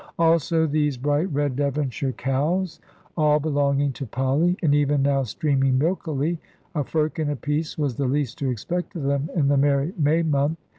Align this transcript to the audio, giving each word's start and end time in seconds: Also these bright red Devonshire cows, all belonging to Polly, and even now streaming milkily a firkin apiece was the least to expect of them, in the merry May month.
Also 0.17 0.65
these 0.65 0.97
bright 0.97 1.31
red 1.31 1.55
Devonshire 1.55 2.11
cows, 2.13 2.79
all 3.15 3.39
belonging 3.39 3.93
to 3.93 4.07
Polly, 4.07 4.57
and 4.63 4.73
even 4.73 5.03
now 5.03 5.21
streaming 5.21 5.77
milkily 5.77 6.39
a 6.73 6.83
firkin 6.83 7.29
apiece 7.29 7.77
was 7.77 7.97
the 7.97 8.07
least 8.07 8.39
to 8.39 8.49
expect 8.49 8.95
of 8.95 9.03
them, 9.03 9.29
in 9.35 9.47
the 9.47 9.57
merry 9.57 9.93
May 9.99 10.23
month. 10.23 10.57